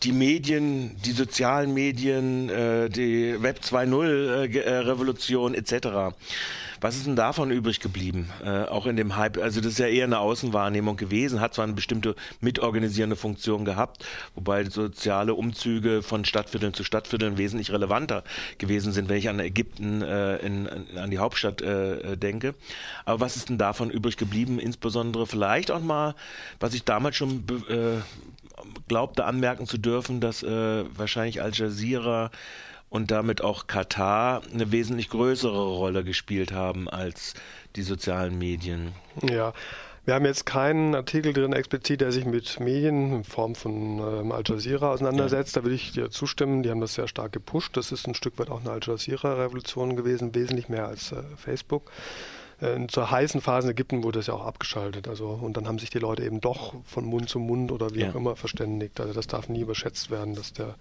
die 0.02 0.12
Medien, 0.12 0.96
die 1.06 1.12
sozialen 1.12 1.72
Medien, 1.74 2.50
äh, 2.50 2.90
die 2.90 3.42
Web 3.42 3.60
2.0-Revolution 3.64 5.54
äh, 5.54 5.58
etc. 5.58 6.16
Was 6.82 6.96
ist 6.96 7.08
denn 7.08 7.16
davon 7.16 7.52
übrig 7.52 7.80
geblieben? 7.80 8.30
Äh, 8.44 8.64
auch 8.64 8.86
in 8.86 8.96
dem 8.96 9.16
Hype. 9.16 9.38
Also 9.38 9.62
das 9.62 9.74
ist 9.74 9.80
ja 9.80 9.88
eher 9.88 10.06
eine 10.06 10.20
Außenwahrnehmung 10.20 10.98
gewesen, 10.98 11.40
hat 11.40 11.54
zwar 11.54 11.64
eine 11.64 11.74
bestimmte 11.74 12.16
mitorganisierende 12.42 13.16
Funktion 13.16 13.66
gehabt, 13.66 14.06
wobei 14.36 14.66
soziale 14.66 15.34
Umzüge 15.34 16.04
von 16.04 16.26
Stadtvierteln 16.26 16.74
zu 16.74 16.84
Stadtvierteln 16.84 17.38
wesentlich 17.38 17.72
relevanter 17.72 18.24
gewesen 18.58 18.92
sind, 18.92 19.10
wenn 19.10 19.18
ich 19.18 19.30
an 19.30 19.40
Ägypten, 19.40 20.02
äh, 20.02 20.38
in, 20.38 20.70
an 20.98 21.12
die 21.12 21.18
Hauptstadt 21.18 21.62
äh, 21.62 22.18
denke. 22.18 22.56
Aber 23.06 23.20
was 23.20 23.36
ist 23.36 23.50
denn 23.50 23.58
davon 23.58 23.90
übrig 23.90 24.18
geblieben? 24.18 24.60
Insbesondere 24.60 25.28
vielleicht 25.28 25.72
auch 25.72 25.82
mal, 25.82 26.16
was 26.60 26.74
ich 26.74 26.84
damals 26.84 27.16
schon 27.16 27.44
äh, 27.70 28.02
glaubte 28.88 29.26
anmerken 29.26 29.66
zu 29.68 29.78
dürfen, 29.78 30.20
dass 30.20 30.44
äh, 30.44 30.84
wahrscheinlich 30.96 31.42
Al 31.42 31.52
Jazeera 31.54 32.32
und 32.90 33.12
damit 33.12 33.42
auch 33.42 33.68
Katar 33.68 34.42
eine 34.54 34.72
wesentlich 34.72 35.10
größere 35.10 35.66
Rolle 35.66 36.04
gespielt 36.04 36.52
haben 36.52 36.90
als 36.90 37.34
die 37.76 37.84
sozialen 37.84 38.38
Medien. 38.38 38.94
Ja. 39.30 39.54
Wir 40.06 40.14
haben 40.14 40.24
jetzt 40.24 40.46
keinen 40.46 40.96
Artikel 40.96 41.34
drin 41.34 41.52
explizit, 41.52 42.00
der 42.00 42.14
sich 42.14 42.24
mit 42.24 42.62
Medien 42.62 43.12
in 43.12 43.24
Form 43.26 43.56
von 43.56 44.00
ähm, 44.00 44.32
Al 44.32 44.44
Jazeera 44.46 44.94
auseinandersetzt. 44.94 45.58
Da 45.58 45.64
würde 45.64 45.76
ich 45.76 45.92
dir 45.92 46.10
zustimmen. 46.10 46.64
Die 46.64 46.70
haben 46.70 46.80
das 46.80 46.94
sehr 46.94 47.10
stark 47.10 47.34
gepusht. 47.34 47.76
Das 47.76 47.92
ist 47.92 48.08
ein 48.08 48.16
Stück 48.16 48.40
weit 48.40 48.50
auch 48.50 48.62
eine 48.62 48.72
Al 48.72 48.80
Jazeera-Revolution 48.82 49.98
gewesen, 49.98 50.34
wesentlich 50.34 50.70
mehr 50.70 50.88
als 50.88 51.12
äh, 51.12 51.24
Facebook. 51.36 51.92
Äh, 52.62 52.88
zur 52.88 53.12
heißen 53.12 53.42
Phase 53.42 53.68
in 53.68 53.72
Ägypten 53.74 54.04
wurde 54.04 54.20
es 54.20 54.28
ja 54.28 54.34
auch 54.34 54.46
abgeschaltet. 54.46 55.10
Also, 55.10 55.28
und 55.28 55.58
dann 55.58 55.68
haben 55.68 55.78
sich 55.78 55.90
die 55.90 56.00
Leute 56.00 56.24
eben 56.24 56.40
doch 56.40 56.76
von 56.86 57.04
Mund 57.04 57.28
zu 57.28 57.40
Mund 57.40 57.74
oder 57.74 57.94
wie 57.94 58.00
ja. 58.00 58.12
auch 58.12 58.16
immer 58.16 58.38
verständigt. 58.38 59.02
Also 59.02 59.12
das 59.12 59.28
darf 59.28 59.50
nie 59.50 59.60
überschätzt 59.60 60.10
werden, 60.10 60.36
dass 60.36 60.54
der 60.54 60.76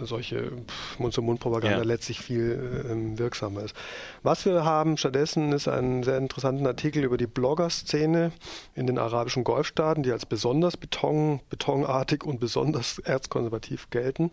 solche 0.00 0.52
Mund-zu-Mund-Propaganda 0.98 1.78
ja. 1.78 1.84
letztlich 1.84 2.20
viel 2.20 2.52
äh, 2.86 3.18
wirksamer 3.18 3.62
ist. 3.62 3.76
Was 4.22 4.44
wir 4.44 4.64
haben 4.64 4.96
stattdessen 4.96 5.52
ist 5.52 5.68
einen 5.68 6.02
sehr 6.02 6.18
interessanten 6.18 6.66
Artikel 6.66 7.04
über 7.04 7.16
die 7.16 7.26
Blogger-Szene 7.26 8.32
in 8.74 8.86
den 8.86 8.98
arabischen 8.98 9.44
Golfstaaten, 9.44 10.02
die 10.02 10.12
als 10.12 10.26
besonders 10.26 10.76
beton, 10.76 11.40
betonartig 11.50 12.24
und 12.24 12.40
besonders 12.40 12.98
erzkonservativ 12.98 13.90
gelten. 13.90 14.30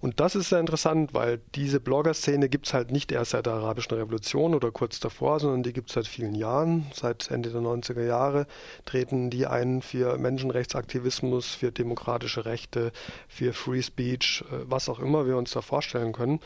Und 0.00 0.20
das 0.20 0.34
ist 0.34 0.50
sehr 0.50 0.60
interessant, 0.60 1.14
weil 1.14 1.40
diese 1.54 1.80
Blogger-Szene 1.80 2.48
gibt 2.48 2.66
es 2.66 2.74
halt 2.74 2.90
nicht 2.90 3.12
erst 3.12 3.32
seit 3.32 3.46
der 3.46 3.54
Arabischen 3.54 3.94
Revolution 3.96 4.54
oder 4.54 4.70
kurz 4.70 5.00
davor, 5.00 5.40
sondern 5.40 5.62
die 5.62 5.72
gibt 5.72 5.88
es 5.88 5.94
seit 5.94 6.06
vielen 6.06 6.34
Jahren. 6.34 6.86
Seit 6.92 7.30
Ende 7.30 7.50
der 7.50 7.60
90er 7.60 8.04
Jahre 8.04 8.46
treten 8.84 9.30
die 9.30 9.46
ein 9.46 9.82
für 9.82 10.18
Menschenrechtsaktivismus, 10.18 11.54
für 11.54 11.72
demokratische 11.72 12.44
Rechte, 12.44 12.92
für 13.28 13.52
Free 13.52 13.82
Speech, 13.82 14.44
äh, 14.50 14.64
was 14.68 14.88
auch 14.88 14.98
immer 14.98 15.26
wir 15.26 15.36
uns 15.36 15.52
da 15.52 15.62
vorstellen 15.62 16.12
können. 16.12 16.40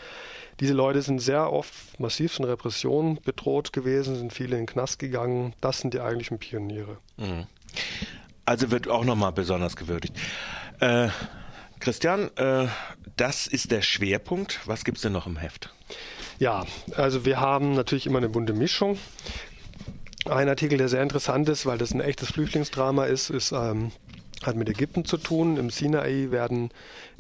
Diese 0.61 0.75
Leute 0.75 1.02
sind 1.02 1.21
sehr 1.21 1.52
oft 1.52 1.99
massiv 1.99 2.33
von 2.33 2.45
Repression 2.45 3.19
bedroht 3.25 3.73
gewesen, 3.73 4.16
sind 4.16 4.33
viele 4.33 4.57
in 4.57 4.62
den 4.62 4.66
Knast 4.66 4.99
gegangen. 4.99 5.54
Das 5.61 5.80
sind 5.80 5.95
die 5.95 6.00
eigentlichen 6.00 6.38
Pioniere. 6.38 6.99
Mhm. 7.16 7.47
Also 8.45 8.71
wird 8.71 8.88
auch 8.88 9.04
nochmal 9.04 9.33
besonders 9.33 9.76
gewürdigt. 9.76 10.14
Äh, 10.80 11.09
Christian, 11.80 12.30
äh, 12.37 12.68
das 13.16 13.46
ist 13.46 13.70
der 13.70 13.82
Schwerpunkt. 13.82 14.60
Was 14.66 14.84
gibt 14.84 14.99
es 14.99 15.02
denn 15.02 15.12
noch 15.12 15.26
im 15.26 15.37
Heft? 15.37 15.75
Ja, 16.38 16.64
also 16.94 17.25
wir 17.25 17.40
haben 17.40 17.75
natürlich 17.75 18.06
immer 18.06 18.18
eine 18.18 18.28
bunte 18.28 18.52
Mischung. 18.52 18.99
Ein 20.26 20.49
Artikel, 20.49 20.76
der 20.78 20.88
sehr 20.88 21.02
interessant 21.02 21.49
ist, 21.49 21.64
weil 21.64 21.78
das 21.78 21.92
ein 21.92 22.00
echtes 22.00 22.30
Flüchtlingsdrama 22.30 23.06
ist, 23.06 23.30
ist 23.30 23.52
ähm, 23.52 23.92
hat 24.42 24.56
mit 24.56 24.68
Ägypten 24.68 25.04
zu 25.04 25.16
tun. 25.16 25.56
Im 25.56 25.70
Sinai 25.70 26.28
werden 26.30 26.70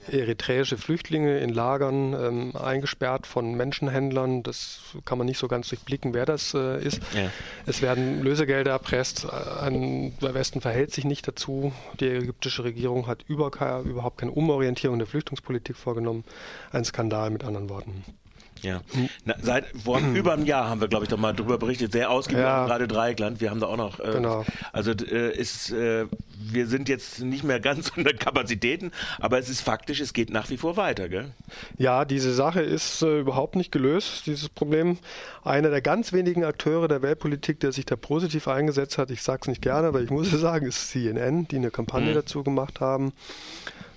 eritreische 0.08 0.78
Flüchtlinge 0.78 1.38
in 1.38 1.50
Lagern 1.50 2.14
ähm, 2.14 2.56
eingesperrt 2.56 3.26
von 3.26 3.54
Menschenhändlern. 3.54 4.42
Das 4.42 4.80
kann 5.04 5.18
man 5.18 5.26
nicht 5.26 5.38
so 5.38 5.48
ganz 5.48 5.68
durchblicken, 5.68 6.14
wer 6.14 6.26
das 6.26 6.54
äh, 6.54 6.82
ist. 6.82 7.02
Ja. 7.14 7.30
Es 7.66 7.82
werden 7.82 8.22
Lösegelder 8.22 8.70
erpresst. 8.70 9.26
Ein, 9.30 10.16
der 10.20 10.34
Westen 10.34 10.60
verhält 10.60 10.92
sich 10.92 11.04
nicht 11.04 11.28
dazu. 11.28 11.72
Die 12.00 12.06
ägyptische 12.06 12.64
Regierung 12.64 13.06
hat 13.06 13.24
über, 13.28 13.50
überhaupt 13.84 14.18
keine 14.18 14.32
Umorientierung 14.32 14.98
der 14.98 15.06
Flüchtlingspolitik 15.06 15.76
vorgenommen. 15.76 16.24
Ein 16.72 16.84
Skandal 16.84 17.30
mit 17.30 17.44
anderen 17.44 17.68
Worten. 17.68 18.04
Ja. 18.62 18.80
Na, 19.24 19.34
seit 19.40 19.66
vor 19.84 20.00
über 20.00 20.32
einem 20.32 20.46
Jahr 20.46 20.68
haben 20.68 20.80
wir, 20.80 20.88
glaube 20.88 21.04
ich, 21.04 21.08
doch 21.08 21.18
mal 21.18 21.34
darüber 21.34 21.58
berichtet, 21.58 21.92
sehr 21.92 22.10
ausgiebig, 22.10 22.42
ja. 22.42 22.66
gerade 22.66 22.88
Dreieckland. 22.88 23.40
Wir 23.40 23.50
haben 23.50 23.60
da 23.60 23.66
auch 23.66 23.76
noch. 23.76 24.00
Äh, 24.00 24.12
genau. 24.12 24.44
Also 24.72 24.92
äh, 24.92 25.36
ist, 25.36 25.70
äh, 25.70 26.06
wir 26.38 26.66
sind 26.66 26.88
jetzt 26.88 27.20
nicht 27.20 27.44
mehr 27.44 27.60
ganz 27.60 27.90
unter 27.96 28.12
Kapazitäten, 28.12 28.92
aber 29.18 29.38
es 29.38 29.48
ist 29.48 29.60
faktisch, 29.60 30.00
es 30.00 30.12
geht 30.12 30.30
nach 30.30 30.50
wie 30.50 30.56
vor 30.56 30.76
weiter, 30.76 31.08
gell? 31.08 31.30
Ja, 31.78 32.04
diese 32.04 32.32
Sache 32.32 32.62
ist 32.62 33.02
äh, 33.02 33.20
überhaupt 33.20 33.56
nicht 33.56 33.72
gelöst, 33.72 34.26
dieses 34.26 34.48
Problem. 34.48 34.98
Einer 35.44 35.70
der 35.70 35.80
ganz 35.80 36.12
wenigen 36.12 36.44
Akteure 36.44 36.88
der 36.88 37.02
Weltpolitik, 37.02 37.60
der 37.60 37.72
sich 37.72 37.86
da 37.86 37.96
positiv 37.96 38.48
eingesetzt 38.48 38.98
hat, 38.98 39.10
ich 39.10 39.22
sage 39.22 39.40
es 39.42 39.48
nicht 39.48 39.62
gerne, 39.62 39.88
aber 39.88 40.00
ich 40.00 40.10
muss 40.10 40.32
es 40.32 40.40
sagen, 40.40 40.66
ist 40.66 40.90
CNN, 40.90 41.48
die 41.48 41.56
eine 41.56 41.70
Kampagne 41.70 42.10
mhm. 42.10 42.14
dazu 42.14 42.42
gemacht 42.42 42.80
haben. 42.80 43.12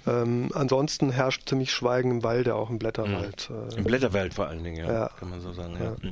Ähm, 0.06 0.50
ansonsten 0.54 1.12
herrscht 1.12 1.48
ziemlich 1.48 1.72
Schweigen 1.72 2.12
im 2.12 2.24
Walde, 2.24 2.56
auch 2.56 2.70
im 2.70 2.80
Blätterwald. 2.80 3.50
Mhm. 3.50 3.78
Im 3.78 3.84
Blätterwald 3.84 4.34
vor 4.34 4.48
allen 4.48 4.64
Dingen, 4.64 4.86
ja, 4.86 4.92
ja. 4.92 5.10
kann 5.20 5.30
man 5.30 5.42
so 5.42 5.54
sagen. 5.54 5.76
Ja. 5.80 5.96
Ja. 6.02 6.12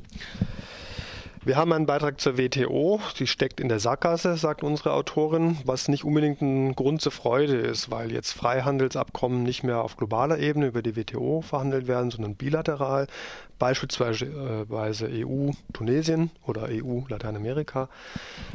Wir 1.44 1.58
haben 1.58 1.74
einen 1.74 1.88
Beitrag 1.88 2.22
zur 2.22 2.38
WTO, 2.38 3.02
die 3.18 3.26
steckt 3.26 3.60
in 3.60 3.68
der 3.68 3.80
Sackgasse, 3.80 4.38
sagt 4.38 4.64
unsere 4.64 4.94
Autorin, 4.94 5.58
was 5.66 5.88
nicht 5.88 6.04
unbedingt 6.04 6.40
ein 6.42 6.76
Grund 6.76 7.02
zur 7.02 7.12
Freude 7.12 7.56
ist, 7.56 7.90
weil 7.90 8.12
jetzt 8.12 8.34
Freihandelsabkommen 8.34 9.42
nicht 9.42 9.64
mehr 9.64 9.82
auf 9.82 9.98
globaler 9.98 10.38
Ebene 10.38 10.68
über 10.68 10.84
die 10.84 10.96
WTO 10.96 11.42
verhandelt 11.42 11.88
werden, 11.88 12.12
sondern 12.12 12.36
bilateral 12.36 13.08
beispielsweise 13.62 15.08
EU 15.08 15.52
Tunesien 15.72 16.32
oder 16.48 16.64
EU 16.72 17.02
Lateinamerika. 17.08 17.90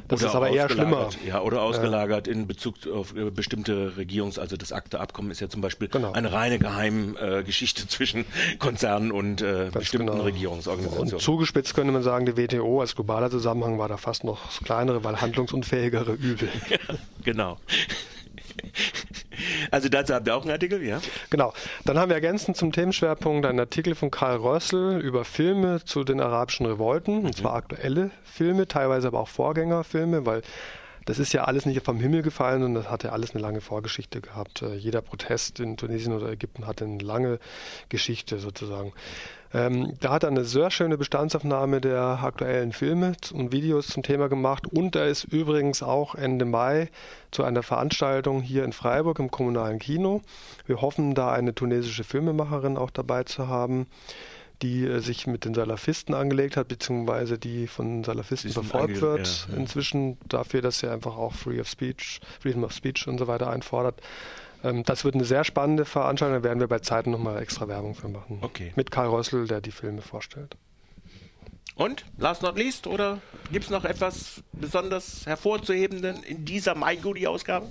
Das 0.08 0.20
oder 0.20 0.28
ist 0.28 0.34
aber 0.34 0.50
eher 0.50 0.68
schlimmer. 0.68 1.10
Ja, 1.24 1.42
oder 1.42 1.62
ausgelagert 1.62 2.26
äh, 2.26 2.32
in 2.32 2.48
Bezug 2.48 2.74
auf 2.92 3.14
äh, 3.16 3.30
bestimmte 3.30 3.92
Regierungs-, 3.96 4.40
also 4.40 4.56
das 4.56 4.72
ACTA-Abkommen 4.72 5.30
ist 5.30 5.40
ja 5.40 5.48
zum 5.48 5.60
Beispiel 5.60 5.86
genau. 5.86 6.10
eine 6.10 6.32
reine 6.32 6.58
Geheimgeschichte 6.58 7.84
äh, 7.84 7.86
zwischen 7.88 8.24
Konzernen 8.58 9.12
und 9.12 9.42
äh, 9.42 9.70
bestimmten 9.72 10.08
genau. 10.08 10.24
Regierungsorganisationen. 10.24 11.14
Und 11.14 11.22
zugespitzt 11.22 11.74
könnte 11.74 11.92
man 11.92 12.02
sagen, 12.02 12.26
die 12.26 12.36
WTO 12.36 12.80
als 12.80 12.96
globaler 12.96 13.30
Zusammenhang 13.30 13.78
war 13.78 13.88
da 13.88 13.98
fast 13.98 14.24
noch 14.24 14.44
das 14.46 14.58
kleinere, 14.58 15.04
weil 15.04 15.20
handlungsunfähigere 15.20 16.14
Übel. 16.14 16.48
ja, 16.68 16.78
genau. 17.22 17.58
Also 19.70 19.88
dazu 19.88 20.14
habt 20.14 20.26
ihr 20.26 20.36
auch 20.36 20.42
einen 20.42 20.52
Artikel, 20.52 20.82
ja? 20.82 21.00
Genau. 21.30 21.52
Dann 21.84 21.98
haben 21.98 22.08
wir 22.08 22.14
ergänzend 22.16 22.56
zum 22.56 22.72
Themenschwerpunkt 22.72 23.46
einen 23.46 23.60
Artikel 23.60 23.94
von 23.94 24.10
Karl 24.10 24.36
Rössel 24.36 25.00
über 25.00 25.24
Filme 25.24 25.84
zu 25.84 26.04
den 26.04 26.20
arabischen 26.20 26.66
Revolten, 26.66 27.20
mhm. 27.20 27.26
und 27.26 27.36
zwar 27.36 27.54
aktuelle 27.54 28.10
Filme, 28.24 28.68
teilweise 28.68 29.08
aber 29.08 29.20
auch 29.20 29.28
Vorgängerfilme, 29.28 30.26
weil 30.26 30.42
Das 31.06 31.20
ist 31.20 31.32
ja 31.32 31.44
alles 31.44 31.66
nicht 31.66 31.82
vom 31.84 32.00
Himmel 32.00 32.22
gefallen, 32.22 32.60
sondern 32.60 32.82
das 32.82 32.90
hat 32.90 33.04
ja 33.04 33.10
alles 33.10 33.30
eine 33.30 33.40
lange 33.40 33.60
Vorgeschichte 33.60 34.20
gehabt. 34.20 34.62
Äh, 34.62 34.74
jeder 34.74 35.00
Protest 35.00 35.60
in 35.60 35.76
Tunesien 35.76 36.12
oder 36.12 36.28
Ägypten 36.28 36.66
hat 36.66 36.82
eine 36.82 36.98
lange 36.98 37.38
Geschichte 37.88 38.38
sozusagen. 38.38 38.92
Ähm, 39.54 39.94
da 40.00 40.10
hat 40.10 40.24
er 40.24 40.30
eine 40.30 40.44
sehr 40.44 40.72
schöne 40.72 40.98
Bestandsaufnahme 40.98 41.80
der 41.80 42.18
aktuellen 42.22 42.72
Filme 42.72 43.14
und 43.32 43.52
Videos 43.52 43.86
zum 43.86 44.02
Thema 44.02 44.28
gemacht 44.28 44.66
und 44.66 44.96
er 44.96 45.06
ist 45.06 45.24
übrigens 45.24 45.82
auch 45.82 46.16
Ende 46.16 46.44
Mai 46.44 46.90
zu 47.30 47.44
einer 47.44 47.62
Veranstaltung 47.62 48.42
hier 48.42 48.64
in 48.64 48.72
Freiburg 48.72 49.20
im 49.20 49.30
kommunalen 49.30 49.78
Kino. 49.78 50.22
Wir 50.66 50.80
hoffen, 50.80 51.14
da 51.14 51.30
eine 51.30 51.54
tunesische 51.54 52.02
Filmemacherin 52.02 52.76
auch 52.76 52.90
dabei 52.90 53.22
zu 53.22 53.46
haben 53.46 53.86
die 54.62 54.84
äh, 54.84 55.00
sich 55.00 55.26
mit 55.26 55.44
den 55.44 55.54
Salafisten 55.54 56.14
angelegt 56.14 56.56
hat, 56.56 56.68
beziehungsweise 56.68 57.38
die 57.38 57.66
von 57.66 58.04
Salafisten 58.04 58.50
verfolgt 58.50 59.00
wird, 59.00 59.46
ja, 59.48 59.54
ja. 59.54 59.60
inzwischen 59.60 60.18
dafür, 60.28 60.62
dass 60.62 60.78
sie 60.78 60.88
einfach 60.88 61.16
auch 61.16 61.34
Free 61.34 61.60
of 61.60 61.68
Speech, 61.68 62.20
Freedom 62.40 62.64
of 62.64 62.72
Speech 62.72 63.06
und 63.06 63.18
so 63.18 63.26
weiter 63.26 63.50
einfordert. 63.50 64.00
Ähm, 64.64 64.82
das 64.84 65.04
wird 65.04 65.14
eine 65.14 65.24
sehr 65.24 65.44
spannende 65.44 65.84
Veranstaltung, 65.84 66.42
da 66.42 66.44
werden 66.44 66.60
wir 66.60 66.68
bei 66.68 66.78
Zeiten 66.78 67.10
nochmal 67.10 67.40
extra 67.42 67.68
Werbung 67.68 67.94
für 67.94 68.08
machen. 68.08 68.38
Okay. 68.40 68.72
Mit 68.76 68.90
Karl 68.90 69.08
Rössel, 69.08 69.46
der 69.46 69.60
die 69.60 69.72
Filme 69.72 70.02
vorstellt. 70.02 70.56
Und, 71.74 72.06
last 72.16 72.42
not 72.42 72.56
least, 72.56 72.86
oder 72.86 73.20
gibt 73.52 73.66
es 73.66 73.70
noch 73.70 73.84
etwas 73.84 74.42
besonders 74.52 75.26
hervorzuhebenden 75.26 76.22
in 76.22 76.46
dieser 76.46 76.74
MyGoodie-Ausgabe? 76.74 77.66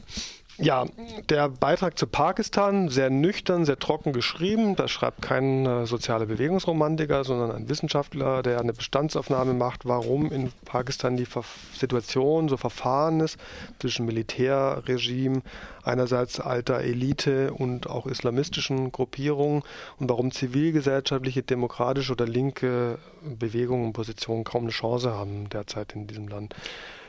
Ja, 0.57 0.85
der 1.29 1.49
Beitrag 1.49 1.97
zu 1.99 2.07
Pakistan, 2.07 2.87
sehr 2.87 3.09
nüchtern, 3.09 3.65
sehr 3.65 3.77
trocken 3.77 4.13
geschrieben. 4.13 4.77
Das 4.77 4.89
schreibt 4.89 5.21
kein 5.21 5.65
äh, 5.65 5.85
sozialer 5.85 6.27
Bewegungsromantiker, 6.27 7.25
sondern 7.25 7.51
ein 7.51 7.67
Wissenschaftler, 7.67 8.41
der 8.41 8.61
eine 8.61 8.71
Bestandsaufnahme 8.71 9.53
macht, 9.53 9.85
warum 9.85 10.31
in 10.31 10.53
Pakistan 10.63 11.17
die 11.17 11.25
Ver 11.25 11.43
Situation 11.73 12.47
so 12.47 12.55
verfahren 12.55 13.19
ist 13.19 13.37
zwischen 13.79 14.05
Militärregime, 14.05 15.41
einerseits 15.83 16.39
alter 16.39 16.79
Elite 16.79 17.53
und 17.53 17.89
auch 17.89 18.05
islamistischen 18.05 18.93
Gruppierungen 18.93 19.61
und 19.99 20.09
warum 20.09 20.31
zivilgesellschaftliche, 20.31 21.43
demokratische 21.43 22.13
oder 22.13 22.25
linke 22.25 22.97
Bewegungen 23.21 23.87
und 23.87 23.93
Positionen 23.93 24.45
kaum 24.45 24.63
eine 24.63 24.71
Chance 24.71 25.13
haben 25.13 25.49
derzeit 25.49 25.93
in 25.95 26.07
diesem 26.07 26.29
Land. 26.29 26.55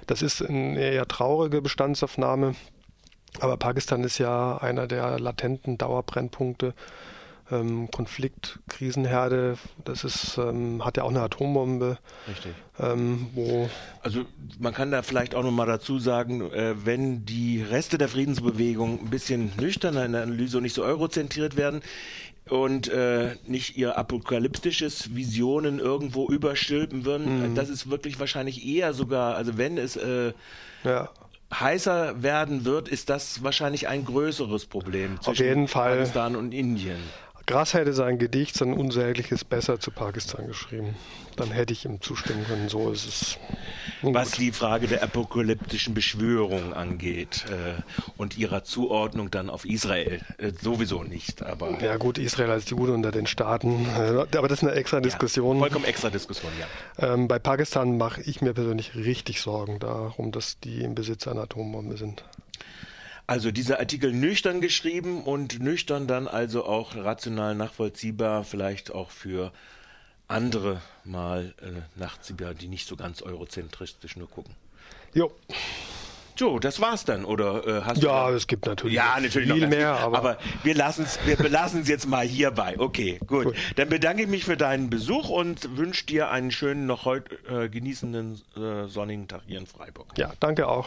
Das 0.09 0.23
ist 0.23 0.43
eine 0.43 0.81
eher 0.81 1.07
traurige 1.07 1.63
Bestandsaufnahme. 1.63 2.55
Aber 3.41 3.57
Pakistan 3.57 4.05
ist 4.05 4.19
ja 4.19 4.59
einer 4.59 4.87
der 4.87 5.19
latenten 5.19 5.79
Dauerbrennpunkte. 5.79 6.75
Ähm, 7.49 7.89
Konflikt, 7.93 8.59
Krisenherde, 8.67 9.57
das 9.85 10.03
ist, 10.03 10.37
ähm, 10.37 10.85
hat 10.85 10.97
ja 10.97 11.05
auch 11.05 11.11
eine 11.11 11.21
Atombombe. 11.21 11.97
Richtig. 12.29 12.53
Ähm, 12.81 13.29
wo 13.35 13.71
also 14.03 14.23
man 14.59 14.75
kann 14.75 14.91
da 14.91 15.03
vielleicht 15.03 15.37
auch 15.37 15.45
nochmal 15.45 15.69
dazu 15.69 16.01
sagen, 16.01 16.41
äh, 16.51 16.75
wenn 16.85 17.25
die 17.25 17.63
Reste 17.63 17.99
der 17.99 18.09
Friedensbewegung 18.09 18.99
ein 18.99 19.11
bisschen 19.11 19.53
nüchterner 19.61 20.05
in 20.05 20.13
der 20.13 20.25
Analyse 20.25 20.57
und 20.57 20.65
nicht 20.65 20.75
so 20.75 20.83
eurozentriert 20.83 21.57
werden, 21.57 21.83
und 22.49 22.89
äh, 22.89 23.35
nicht 23.47 23.77
ihr 23.77 23.99
apokalyptisches 23.99 25.17
Visionen 25.17 25.81
irgendwo 25.81 26.29
überstülpen 26.29 27.05
würden. 27.05 27.51
Mhm. 27.51 27.55
Das 27.57 27.69
ist 27.69 27.91
wirklich 27.91 28.21
wahrscheinlich 28.21 28.65
eher 28.65 28.93
sogar, 28.93 29.35
also 29.35 29.59
wenn 29.59 29.79
es 29.79 29.97
äh, 29.97 30.33
ja 30.85 31.11
heißer 31.53 32.23
werden 32.23 32.65
wird, 32.65 32.89
ist 32.89 33.09
das 33.09 33.43
wahrscheinlich 33.43 33.89
ein 33.89 34.05
größeres 34.05 34.67
Problem 34.67 35.17
zwischen 35.21 35.31
Auf 35.31 35.39
jeden 35.39 35.69
Fall. 35.69 35.97
Pakistan 35.97 36.37
und 36.37 36.53
Indien. 36.53 36.99
Grass 37.47 37.75
hätte 37.75 37.93
sein 37.93 38.19
Gedicht, 38.19 38.57
sein 38.57 38.73
unsägliches 38.73 39.45
Besser 39.45 39.79
zu 39.79 39.93
Pakistan 39.93 40.49
geschrieben. 40.49 40.97
Dann 41.37 41.53
hätte 41.53 41.73
ich 41.73 41.85
ihm 41.85 42.01
zustimmen 42.01 42.45
können. 42.45 42.69
So 42.69 42.91
ist 42.91 43.07
es. 43.07 43.39
Was 44.03 44.33
die 44.33 44.51
Frage 44.51 44.89
der 44.89 45.03
apokalyptischen 45.03 45.95
Beschwörung 45.95 46.73
angeht 46.73 47.45
äh, 47.49 47.81
und 48.17 48.37
ihrer 48.37 48.65
Zuordnung 48.65 49.31
dann 49.31 49.49
auf 49.49 49.65
Israel. 49.65 50.21
Äh, 50.39 50.53
sowieso 50.61 51.05
nicht. 51.05 51.43
Aber 51.43 51.81
ja 51.81 51.99
gut, 51.99 52.19
Israel 52.19 52.51
als 52.51 52.69
Jude 52.71 52.93
unter 52.93 53.13
den 53.13 53.27
Staaten. 53.27 53.87
Äh, 53.97 54.37
aber 54.37 54.49
das 54.49 54.63
ist 54.63 54.69
eine 54.69 54.73
extra 54.77 55.01
Diskussion. 55.01 55.57
Ja, 55.57 55.61
vollkommen 55.61 55.85
extra 55.85 56.11
Diskussion, 56.11 56.51
ja. 56.59 57.13
Ähm, 57.15 57.29
bei 57.29 57.39
Pakistan 57.39 57.97
mache 57.97 58.23
ich 58.23 58.41
mir 58.41 58.55
persönlich 58.55 58.97
richtig 58.97 59.41
Sorgen 59.41 59.79
darum, 59.79 60.33
dass 60.33 60.59
die 60.59 60.83
im 60.83 60.95
Besitz 60.95 61.29
einer 61.29 61.43
Atombombe 61.43 61.97
sind. 61.97 62.25
Also 63.27 63.51
dieser 63.51 63.81
Artikel 63.81 64.13
nüchtern 64.13 64.61
geschrieben 64.61 65.25
und 65.25 65.61
nüchtern 65.61 66.07
dann 66.07 66.29
also 66.29 66.65
auch 66.65 66.95
rational 66.95 67.55
nachvollziehbar, 67.57 68.45
vielleicht 68.45 68.93
auch 68.93 69.11
für 69.11 69.53
andere 70.29 70.81
mal 71.05 71.55
äh, 71.61 71.99
nachziehbar, 71.99 72.55
die 72.55 72.69
nicht 72.69 72.87
so 72.87 72.97
ganz 72.97 73.23
eurozentristisch 73.23 74.17
nur 74.17 74.29
gucken. 74.31 74.55
Jo. 75.13 75.33
So, 76.39 76.59
das 76.59 76.81
war's 76.83 77.07
dann, 77.07 77.25
oder 77.25 77.67
äh, 77.67 77.83
hast 77.83 78.03
ja, 78.03 78.27
du? 78.27 78.31
Ja, 78.33 78.37
es 78.37 78.47
gibt 78.47 78.67
natürlich 78.67 78.95
ja, 78.95 79.19
natürlich 79.19 79.51
viel 79.51 79.63
noch 79.63 79.69
mehr, 79.69 79.93
aber, 79.93 80.19
aber 80.19 80.39
wir 80.65 80.75
lassen 80.75 81.05
es 81.05 81.19
wir 81.25 81.37
belassen 81.37 81.81
es 81.81 81.89
jetzt 81.89 82.07
mal 82.07 82.27
hierbei. 82.27 82.79
Okay, 82.79 83.19
gut. 83.27 83.45
gut. 83.45 83.57
Dann 83.77 83.89
bedanke 83.89 84.25
ich 84.25 84.29
mich 84.29 84.45
für 84.45 84.59
deinen 84.59 84.91
Besuch 84.91 85.31
und 85.31 85.79
wünsche 85.79 86.05
dir 86.05 86.31
einen 86.31 86.51
schönen, 86.51 86.85
noch 86.85 87.07
heute 87.07 87.37
äh, 87.49 87.71
genießenden 87.71 88.43
äh, 88.55 88.87
sonnigen 88.87 89.29
Tag 89.29 89.43
hier 89.47 89.59
in 89.59 89.67
Freiburg. 89.67 90.09
Ja, 90.19 90.33
danke 90.39 90.69
auch. 90.69 90.87